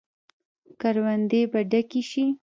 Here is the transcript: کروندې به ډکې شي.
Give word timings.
کروندې 0.81 1.41
به 1.51 1.59
ډکې 1.71 2.01
شي. 2.09 2.25